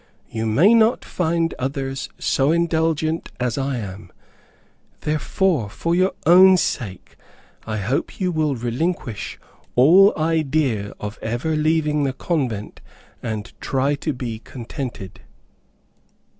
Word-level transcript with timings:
You 0.31 0.47
may 0.47 0.73
not 0.73 1.05
find 1.05 1.53
others 1.59 2.09
so 2.17 2.51
indulgent 2.51 3.29
as 3.39 3.55
I 3.55 3.77
am; 3.77 4.11
therefore, 5.01 5.69
for 5.69 5.93
your 5.93 6.13
own 6.25 6.57
sake, 6.57 7.15
I 7.67 7.77
hope 7.77 8.19
you 8.19 8.31
will 8.31 8.55
relinquish 8.55 9.37
all 9.75 10.11
idea 10.17 10.93
of 10.99 11.19
ever 11.21 11.55
leaving 11.55 12.03
the 12.03 12.13
convent, 12.13 12.81
and 13.21 13.53
try 13.61 13.93
to 13.93 14.11
be 14.11 14.39
contented." 14.39 15.21